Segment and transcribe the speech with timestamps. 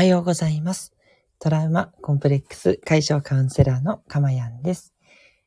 [0.00, 0.94] はようございます。
[1.38, 4.94] トラウマコンプレックス解消カウンセラーのかまやんです、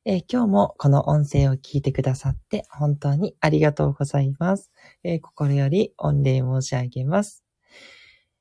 [0.05, 4.69] えー今日もこの音声を聞いてくださって本当にありがとうございます。
[5.03, 7.43] えー心より御礼申し上げます。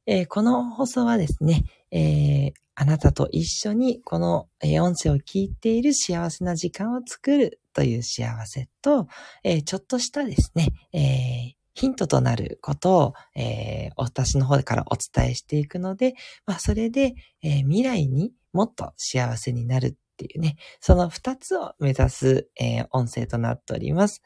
[0.04, 9.08] えーこの放送はですね、えーあなたと一緒にこの、え音声を聞いている幸せな時間を作るという幸せと、
[9.44, 16.14] えちょっとしたですね、えーヒントとなることを、えー私の方からお伝えしていくので、
[16.46, 24.22] まあ、それで、えー未来にもっと幸せになるっていうね、その二つを目指す、えー音声となっております。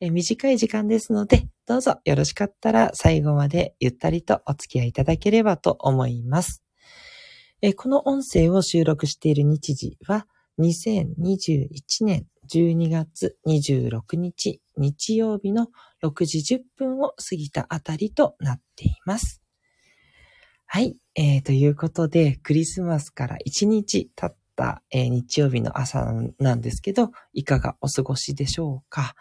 [0.00, 6.62] えー短い時間ですので、どうぞよろしかったら最後までゆったりとお付き合いいただければと思います。
[7.62, 10.26] えーこの音声を収録している日時は、
[10.60, 15.68] 2021年12月26日日曜日の
[16.02, 19.42] 6時10分を過ぎたあたりとなっています。
[20.66, 20.96] はい。
[21.14, 29.14] えー、ということで、クリスマスから1日経った、えー日曜日の朝なんですけど、いかがお過ごしでしょうか。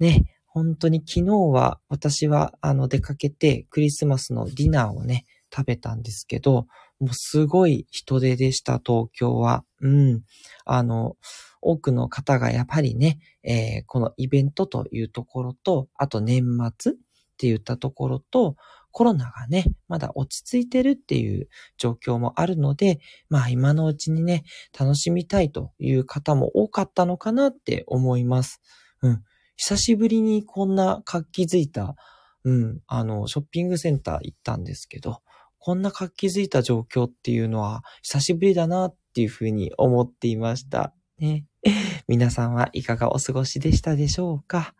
[0.00, 6.66] ね、本当に昨日は私はあの出かけてクリスマスのディナーをね、食べたんですけど、
[7.00, 9.64] もうすごい人手でした、東京は。
[9.80, 10.22] うん。
[10.64, 11.16] あの、
[11.60, 16.44] 多くの方がやっぱりね、えーこのイベントというところと、あと年
[16.78, 16.94] 末っ
[17.36, 18.56] て言ったところと、
[18.92, 24.44] コロナがね、まだ落ち着いてるっていう状況もあるので、まあ今のうちにね、
[24.78, 28.62] 楽しみたいという方も多かったのかなって思います。
[29.02, 29.22] うん。
[29.56, 31.94] 久しぶりにこんな活気づいた、
[32.44, 35.20] うん、あの、ショッピングセンター行ったんですけど、
[35.58, 40.94] こんな活気づいた状況っていうのは久しぶりだなっていうふうに思っていました。
[41.18, 41.44] ね。
[42.08, 44.74] 皆さんはいかがお過ごしでしたでしょうか？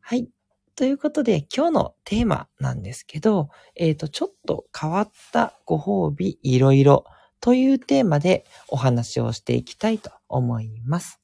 [0.00, 0.28] はい。
[0.76, 7.04] ということで、今日のテーマなんですけど、えっ、と、ちょっと変わったご褒美いろいろ
[7.40, 11.20] というテーマでお話をしていきたいと思います。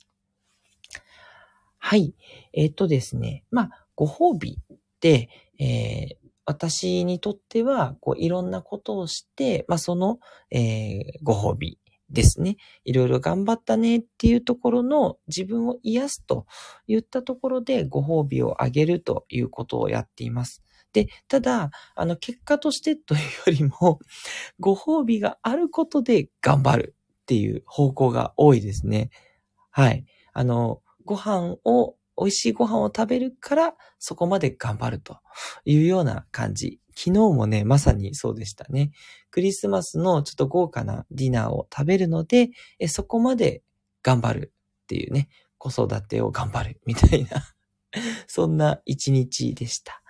[1.79, 2.15] はい。
[2.53, 3.45] えっ、とですね。
[3.51, 10.19] まあ、ご褒美って、えー私にとっては、こう、いろんなことをして、まあ、その、
[10.51, 11.79] えーご褒美
[12.11, 12.57] ですね。
[12.85, 16.47] いろいろ頑張ったねっていうところの自分を癒すと
[16.87, 20.63] いったところでご褒美をあげるということをやっています。
[20.93, 23.99] で、ただ、あの、結果としてというよりも、
[24.61, 29.11] ご褒美があることで頑張るっていう方向が多いですね。
[29.71, 30.05] はい。
[30.33, 35.19] あの、ご飯を、美味しいご飯を食べるから、そこまで頑張ると
[35.65, 36.81] いうような感じ。
[36.97, 38.91] 昨日もね、まさにそうでしたね。
[39.31, 43.63] クリスマスのちょっと豪華なディナーを食べるので、えそこまで
[44.03, 44.53] 頑張る
[44.85, 45.29] っていうね、
[45.59, 47.45] 子育てを頑張るみたいな、
[48.27, 50.03] そんな一日でした。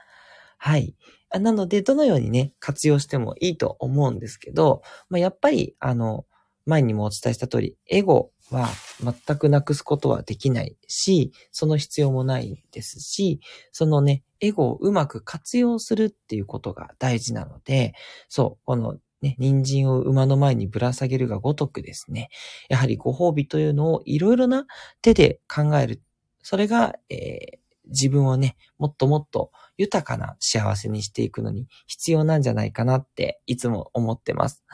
[0.58, 0.94] はい。
[1.32, 6.24] なので、どのようにね、活用してもいいと思うんですけど、まあ、やっぱり、あの、
[6.66, 8.68] 前にもお伝えした通り、エゴは
[9.02, 13.40] 全くなくすことはできないし、その必要もないですし、
[13.72, 17.94] そのね、エゴをうまく活用するっていうことが大事なので、
[18.28, 22.28] そう、このね、人参を馬の前にぶら下げるがごとくですね、
[22.68, 24.66] やはりご褒美というのをいろいろな
[25.02, 26.02] 手で考える。
[26.42, 27.58] それが、えー
[27.88, 34.64] 自分をね、もっともっと豊かな幸せにしていくのに必要なんじゃないかなっていつも思ってます。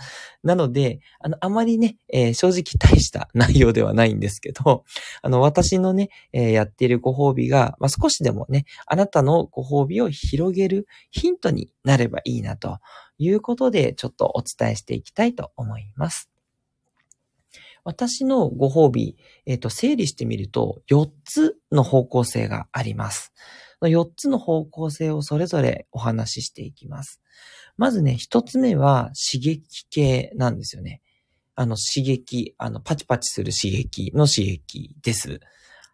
[0.42, 4.84] なので、あの、あまりね、えー正直大した内容ではないんですけど、
[5.22, 12.78] あの、私のね、えーやっているご褒美が、まあ、少しでもね、あなたのご褒美を広げるヒントになればいいなと
[13.18, 16.31] いうことで、ちょっとお伝えしていきたいと思います。
[17.84, 19.16] 私のご褒美、
[19.46, 23.32] えっ、と、整理してみると、4つの方向性があります。
[23.80, 27.20] 4つの方向性をそれぞれお話ししていきます。
[27.76, 31.00] まずね、1つ目は刺激系なんですよね。
[31.54, 35.40] あの、刺激、あの、パチパチする刺激の刺激です。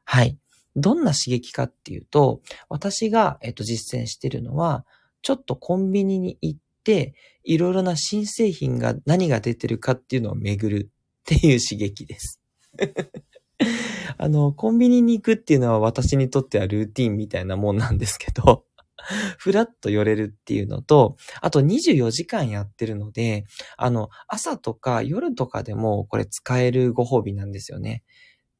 [0.04, 0.36] はい。
[0.76, 4.84] どんな刺激かっていうと、私が、えっと、実践してるのは、
[5.22, 10.90] ちょっとコンビニに行って、いろいろな新製品が何が出てるかっていうのを巡る
[11.34, 12.40] っていう刺激です。
[14.16, 18.64] あの、コンビニに行くっていうのは私にとってはルーティンみたいなもんなんですけど、
[19.36, 23.44] ふらっと寄れるっていうのと、あと24時間やってるので、
[23.76, 28.04] あの、朝とか夜とかでもこれ使えるご褒美なんですよね。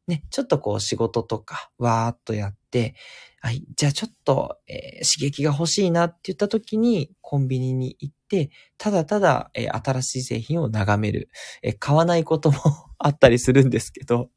[0.06, 2.94] ね、ちょっとこう仕事とかわーっとやって、
[3.40, 8.14] はい、じゃあちょっと、えー刺激が欲しいなって言った時にコンビニに行っ、
[8.78, 11.28] ただただ、えー新しい製品を眺める、
[11.62, 12.58] えー買わないことも
[12.98, 14.30] あったりするんですけど、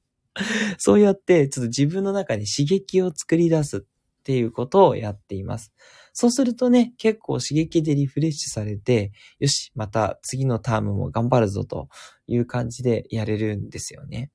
[0.78, 3.82] そうやってちょっと自分の中に刺激を作り出すっ
[4.24, 5.74] ていうことをやっています。
[6.14, 11.88] そうするとね、結構刺激でリフレッシュされて、よし、また次のタームも頑張るぞと
[12.28, 14.30] いう感じでやれるんですよね。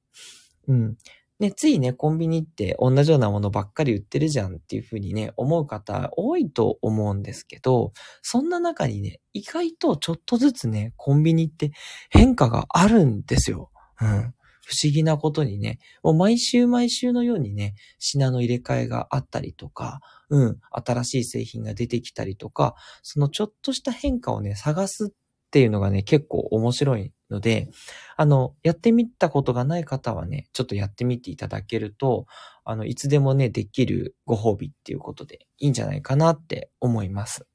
[0.68, 0.96] うん。
[1.38, 7.92] ね、ついね、コンビニって同じようなものばっかり売ってるじゃんっていうふうにね、思う方多いと思うんですけど、
[8.22, 11.72] そんな中にね、意外とちょっとずつね、コンビニって
[12.08, 13.70] 変化があるんですよ。
[14.00, 14.34] うん。
[14.66, 25.14] 不思議なことにね、もう毎週毎週のようにね、品の入れ替えがあったりとか、うん、新しい製品が出てきたりとか、そのちょっとした変化をね、探すっ
[25.52, 27.68] ていうのがね、結構面白いので、
[28.16, 32.26] あの、やってみたことがない方はね、ちょっとやってみていただけると、
[32.64, 37.46] あの、いつでもね、できるご褒美っていうことでいいんじゃないかなって思います。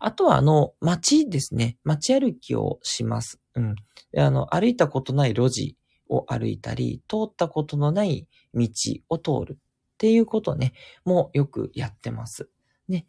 [0.00, 1.78] あとは、あの、街ですね。
[1.84, 3.40] 街歩きをします。
[3.54, 3.74] うん。
[4.16, 5.76] あの、歩いたことない路地
[6.08, 8.68] を歩いたり、通ったことのない道
[9.08, 9.56] を通るっ
[9.98, 10.72] ていうことね、
[11.04, 12.48] もうよくやってます。
[12.88, 13.06] ね。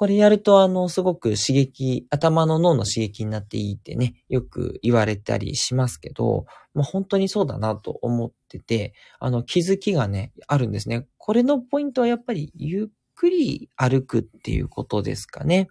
[0.00, 11.06] これやると、あの、すごく刺激、頭の脳の刺激になっていいってね、よく言われたりしますけど、もう本当にそうだなと思ってて、あの、気づきがね、あるんですね。
[11.18, 15.68] これのポイントはやっぱり、ゆっくり歩くっていうことですかね。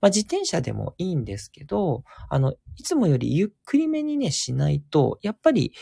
[0.00, 5.72] まあ、自転車でもいいんですけど、あの、いつもよりゆっくりめにね、しないと、やっぱり、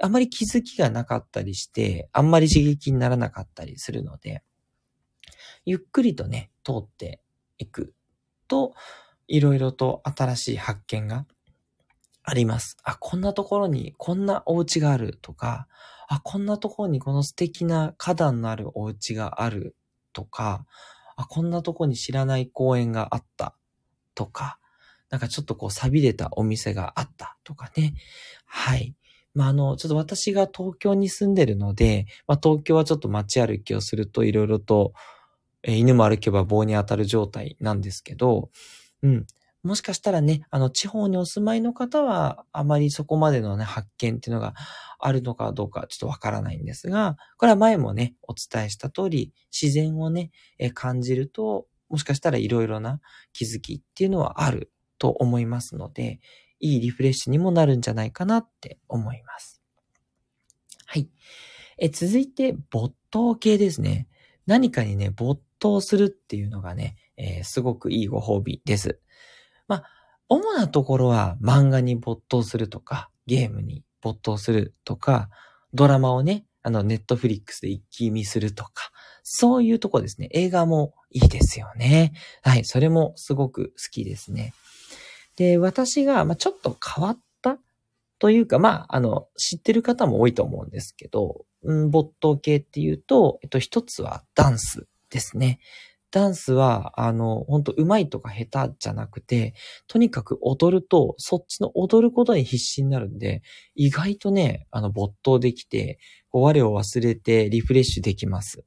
[0.00, 4.42] あまり気づきがなかったりして、あんまり刺激にならなかったりするので、
[5.66, 7.20] ゆっくりとね、通って
[7.58, 7.94] いく
[8.48, 8.74] と、
[9.28, 11.26] いろいろと新しい発見が
[12.22, 12.76] あります。
[12.82, 15.66] あ、こんなところにこんなお家があるとか、
[16.08, 19.76] あ、こんなところにこの素敵な花壇のあるお家がある
[20.12, 20.66] とか、
[21.16, 23.54] あ、こんなところに知らない公園があった
[24.14, 24.58] とか、
[25.10, 27.94] なんかちょっとこう錆びれたお店があったとかね。
[28.46, 28.94] はい。
[29.34, 34.92] まあ、あの、ちょっと私が東京に住んでるので、まあ、東京はちょっと街歩きをするといろいろと、
[35.64, 38.50] え、犬も歩けば棒に当たる状態なんですけど、
[39.02, 39.26] うん。
[39.62, 44.54] もしかしたらね、あの、地方にお住まいの方は、あまりそこまでのね、発見っていうのが
[44.98, 53.00] あるのかどうかちょっとわからないんですが、これは前もね、お伝えした通り、自然をね、え感じると、もしかしたらいろいろな
[53.32, 56.20] 気づきっていうのはあると思いますので、
[56.60, 59.62] いいリフレッシュにもなるんじゃないかなって思います。
[60.86, 61.08] はい。
[61.78, 64.08] え続いて、没頭系ですね。
[64.46, 69.00] 何かにね、没頭するっていうのがね、えー、すごくいいご褒美です。
[69.68, 69.84] まあ、
[70.28, 75.28] 主なところは漫画に没頭するとか、ゲームに没頭するとか、
[75.74, 78.90] ドラマをね、あの、ネットフリックスで一気見するとか、
[79.22, 80.28] そういうとこですね。
[80.32, 82.12] 映画もいいですよね。
[82.42, 84.54] はい、それもすごく好きですね。
[85.36, 87.58] で、私が、まあ、ちょっと変わった
[88.18, 91.44] というか、まあ、あの、知ってる方も多いと思うんですけど、
[91.90, 95.60] 没頭系っていうと、えっと、一つはダンスですね。
[96.10, 99.54] ダンスは、あの、本当上手いとか下手じゃなくて、
[99.88, 103.42] とにかく踊ると、そっちの踊ることに必死になるんで、
[103.74, 105.98] 意外とね、あの、没頭できて、
[106.30, 108.62] 我を忘れてリフレッシュできます。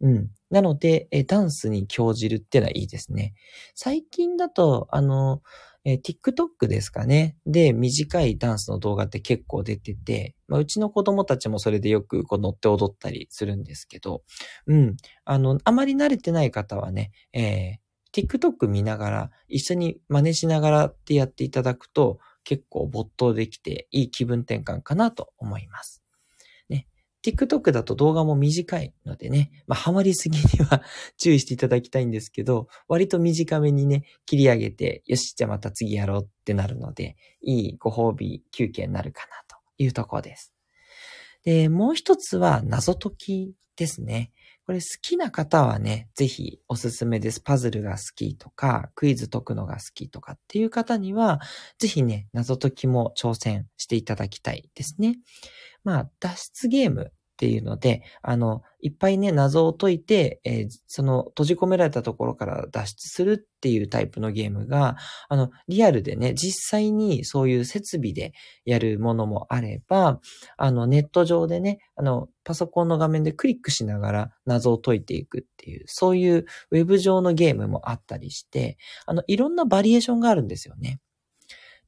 [0.00, 0.28] うん。
[0.50, 3.34] なので、えダンスに興じるってのはいいですね。
[3.74, 5.42] 最近だと、あの、
[5.88, 7.38] えー、TikTok ですかね。
[7.46, 14.22] で、短いダンスの動画って結構出てて、まあ、うちの子供たちもそれでよくこう乗って踊ったりするんですけど、
[14.66, 14.96] うん。
[15.24, 25.97] あの、あまり慣れてない方はね、えー、TikTok 見ながら、一緒に真似しながらってやっていただくと、結構没頭できていい気分転換かなと思います。
[27.24, 30.82] TikTok だと動画も短いのでね、まあ、ハマりすぎには
[31.18, 40.52] 注意していただきたいんですけど、割と短めにね、切り上げて、よし、じゃあまた次やろうってなるので、いいご褒美休憩になるかなというところです。
[41.44, 44.32] で、もう一つは謎解きですね。
[44.68, 47.40] これ好きな方はね、ぜひおすすめです。
[47.40, 51.40] パズルが好きとか、クイズ解くのが好きとかっていう方には、
[51.78, 55.16] ぜひね、謎解きも挑戦していただきたいですね。
[55.84, 64.96] まあ、脱出ゲームっていうので、あの、いっぱいね、謎を解いて、えー、その閉じ込められたところから脱出するっていうタイプのゲームが、
[65.28, 68.32] あの、リアルでね、実際にそういう設備で
[68.64, 70.20] やるものもあれば、
[70.56, 80.98] あの、ネット上でね、あの、パソコンの画面でクリックしながら謎を解いていくっていう、そういうウェブ上のゲームもあったりして、あの、いろんなバリエーションがあるんですよね。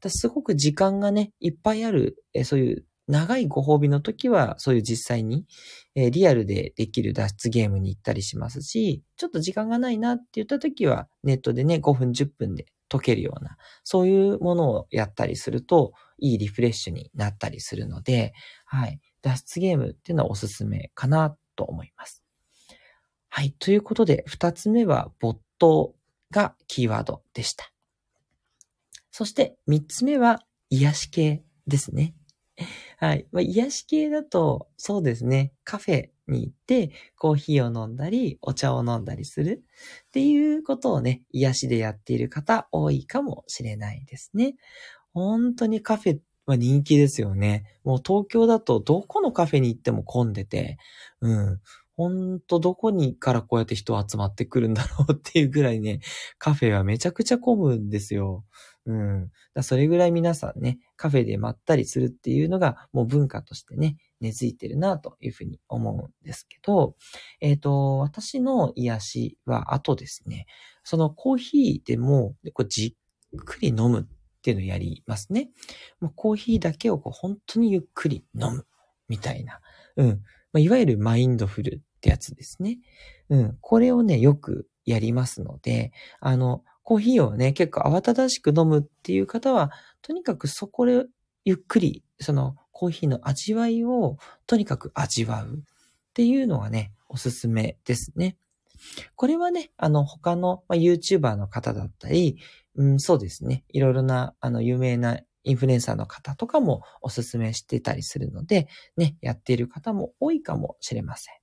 [0.07, 5.47] すごく時間がね、いっぱいある、えそういう長いご褒美の時は、そういう実際に、
[5.95, 18.33] えー、リアルでできる脱出ゲームに行ったりしますし、ちょっと時間がないなって言った時は、ネットでね、5分10分で解けるような、そういうものをやったりすると、いいリフレッシュになったりするので、
[18.65, 19.01] はい。
[19.23, 22.23] 脱出ゲームっていうのはおすすめかなと思います。
[23.29, 23.53] はい。
[23.59, 25.95] ということで、二つ目は没頭
[26.31, 27.73] がキーワードでした。
[29.11, 30.41] そして三つ目は
[30.71, 32.15] 癒し系ですね。
[33.01, 33.27] はい。
[33.33, 35.55] まあ、癒し系だと、そうですね。
[35.65, 39.65] カフェに行って、コーヒーを飲んだり、お茶を飲んだりする
[40.09, 44.55] っていうことをね、癒しでやっている方多いかもしれないですね。
[45.15, 47.67] 本当にカフェは人気ですよね。
[47.85, 50.79] もう東京だとどこのカフェに行っても混んでて、
[51.21, 51.61] うん。
[51.97, 56.01] ほんとどこにからこうやって人集まってくるんだろうっていうぐらいね、
[56.39, 58.45] カフェはめちゃくちゃ混むんですよ。
[58.87, 59.31] うん。
[59.55, 66.97] だそれぐらい皆さんね、カフェでまったりするっていうのがもう文化としてね、根付いてるなというふうに思うんですけど、
[67.41, 70.47] えっ、ー、と、私の癒しは、あとですね、
[70.85, 72.97] そのコーヒーでも、こうじ
[73.37, 75.51] っくり飲むっていうのをやりますね。
[76.01, 78.67] もうコーヒーだけをこう本当にゆっくり飲む
[79.09, 79.61] みたいな。
[79.97, 80.09] うん。
[80.53, 82.79] まあ、いわゆるマインドフルってやつですね。
[83.29, 83.59] うん。
[83.61, 89.71] これをね、よくやりますので、あの、コーヒーをね、結構慌ただしく飲むっていう方は、
[90.03, 91.05] とにかくそこで
[91.45, 95.61] ゆっくり、そのコーヒーの味わいをとにかく味わうっ
[96.15, 98.37] ていうのがね、おすすめですね。
[99.15, 102.39] これはね、あの、他の、まあ、YouTuber の方だったり、
[102.77, 103.65] うん、そうですね。
[103.69, 111.35] いろいろな、あの、有名なインフルエンサーの方とかもおすすめしてたりするので、ね、やっている方も多いかもしれません。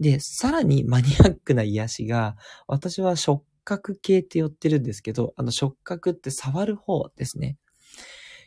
[0.00, 2.36] で、さらにマニアックな癒しが、
[2.66, 7.56] 私は食覚系って言ってるんですけど、あの触覚って触る方ですね。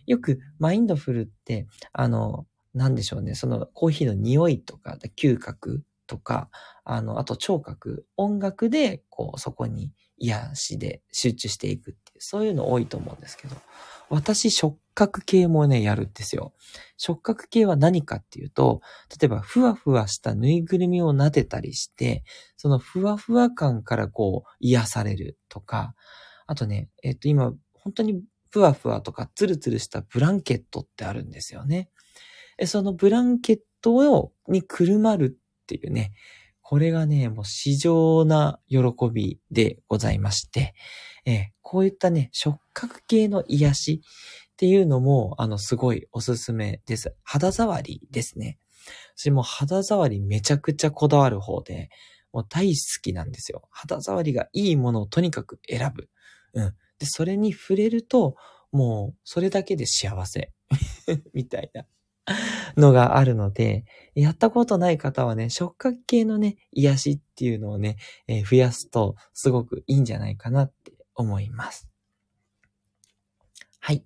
[0.05, 6.49] よくマインドフルって、あの、なんでしょうね、そのコーヒーの匂いとか、嗅覚とか、
[6.83, 13.55] あの、あと聴覚、音楽で、こう、そこに癒しで集中していくっていう、そういうの多いと思うんですけど、
[14.09, 16.53] 私、触覚系もね、やるんですよ。
[16.97, 18.81] 触覚系は何かっていうと、
[19.19, 22.23] 例えば、ふわふわしたぬいぐるみを撫でたりして、
[22.57, 25.95] そのふわふわ感からこう、癒されるとか、
[26.47, 31.89] あとね、えっと、今、本当にふわふわとかツルツルしたブランケットってあるんですよね。
[32.65, 36.13] そのブランケットを、にくるまるっていうね、
[36.61, 38.79] これがね、もう至上な喜
[39.11, 40.73] びでございまして、
[41.25, 44.01] えこういったね、触覚系の癒し
[44.53, 47.15] っていうのも、あの、すごいおすすめです。
[47.23, 48.59] 肌触りですね。
[49.15, 51.89] 私も肌触りめちゃくちゃこだわる方で、
[52.31, 53.63] もう大好きなんですよ。
[53.71, 56.09] 肌触りがいいものをとにかく選ぶ。
[56.53, 56.73] うん。
[56.99, 58.35] で、それに触れると、
[58.71, 60.51] もう、それだけで幸せ。
[61.33, 61.85] みたいな。
[62.77, 71.89] のがあるので、やったことない方はね、触覚系のね、癒しっていうのをね、えー、増やすとすごくいいんじゃないかなって思います。
[73.79, 74.03] はい。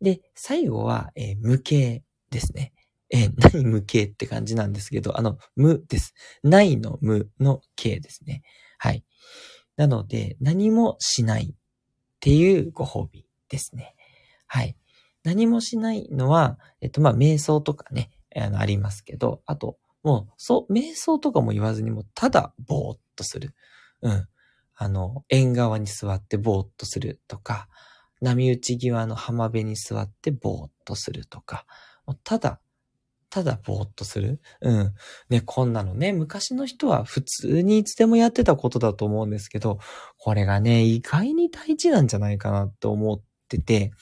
[0.00, 2.72] で、最後は、えー、無形ですね。
[3.10, 6.14] えー、 何無形って感じなんですけど、あの、無です。
[6.42, 8.42] ないの無の形ですね。
[8.78, 9.04] はい。
[9.76, 11.54] なので、何もしないっ
[12.20, 13.94] ていうご褒美ですね。
[14.46, 14.76] はい。
[15.22, 23.54] 何もしないのは、えっと、まあ、瞑想とかね、あの、ありますけど、あと、もう、そう、瞑想とかも言わずにも、ただ、ぼーっとする。
[24.02, 24.28] うん。
[24.76, 27.68] あの、縁側に座ってぼーっとするとか、
[28.20, 31.66] 波打ち際の浜辺に座ってぼーっとするとか、
[32.24, 32.60] ただ、
[33.30, 34.40] ただぼーっとする。
[34.60, 34.94] うん。
[35.28, 39.78] ね、こんなのね、昔の人は普通にいつでもやってたことだと思うんですけど、
[40.18, 43.92] これがね、意外に大事なんじゃないかなって思ってて、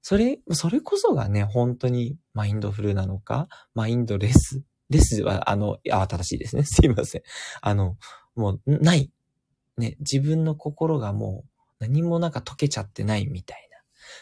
[0.00, 4.62] それ、それこそがね、本当にマインドフルなのか、マインドレス。
[4.90, 6.62] レスは、あの、あ、正しいですね。
[6.64, 7.22] すいません。
[7.60, 7.96] あの、
[8.34, 9.10] もう、ない。
[9.78, 13.68] ね、自分の心がもう何もなんか溶けちゃってないみたい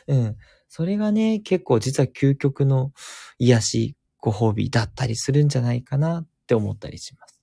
[0.09, 0.17] な。
[0.17, 0.37] うん。
[0.69, 2.93] それがね、結構実は究極の
[3.39, 7.41] 癒し、ご褒美だったりするんじゃないかなって思ったりします。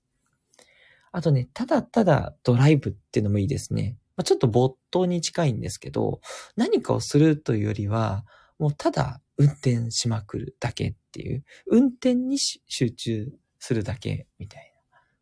[1.12, 3.98] あとね、ただただドライブっていうのもいいですね。
[4.16, 6.20] まあ、ちょっと没頭に近いんですけど、
[6.56, 8.26] 何かをするというよりは、
[8.60, 14.74] もうただ運転しまくるだけっていう、運転に集中するだけみたい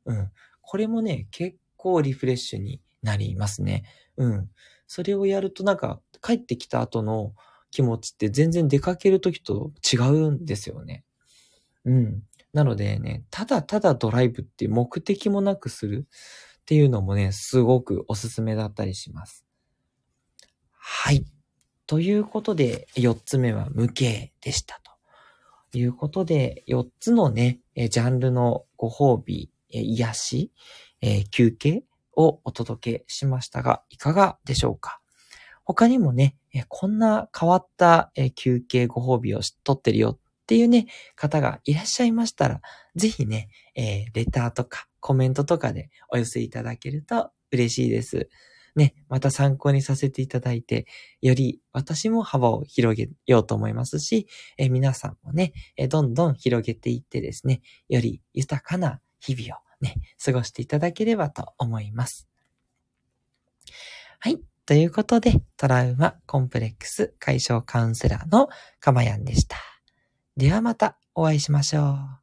[0.05, 0.15] な。
[0.15, 0.31] うん。
[0.61, 3.83] これもね、結構リフレッシュになりますね。
[4.17, 4.49] うん。
[4.87, 7.33] それをやるとなんか帰ってきた後の
[7.71, 11.03] 気持ちって全然出かけるときと違うんですよね。
[11.85, 12.23] うん。
[12.53, 16.07] なのでね、ただただドライブっていう目的もなくする。
[16.61, 19.45] っていうのもね、すごくおすすめだったりします。
[20.71, 21.25] はい。
[21.87, 24.79] ということで、4つ目は無形でした
[25.71, 25.77] と。
[25.77, 30.51] いうことで、4つのね、ジャンルのご褒美、癒し、
[31.01, 31.83] え休憩
[32.15, 34.99] をお届けしましたが、いかがでしょうか？
[35.63, 36.35] 他にもね、
[36.67, 42.61] こんな変わった休憩ご褒美を取ってるよっていうね、方がいらっしゃいましたら、
[42.95, 48.27] ぜひね、えー、レターとかコメントとかでお寄せいただけると嬉しいです。
[48.75, 50.87] ね、また参考にさせていただいて、
[51.21, 55.53] より私も幅を広げようと思いますし、え皆さんもね、
[55.89, 62.27] どんどん広げていってですね、より豊かな日々をね、過ごしていただければと思います。
[64.19, 64.39] はい。
[64.65, 68.49] ということで、トラウマコンプレックス解消カウンセラーの
[68.79, 69.57] かまやんでした。
[70.37, 72.20] ではまたお会いしましょう。